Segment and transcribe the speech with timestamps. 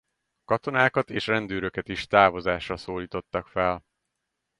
[0.45, 3.83] Katonákat és rendőröket is távozásra szólítottak fel.